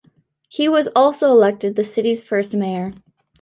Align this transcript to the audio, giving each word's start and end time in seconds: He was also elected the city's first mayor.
He 0.49 0.67
was 0.67 0.87
also 0.95 1.27
elected 1.29 1.75
the 1.75 1.83
city's 1.83 2.23
first 2.23 2.55
mayor. 2.55 2.89